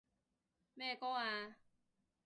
[0.73, 1.55] 咩歌啊？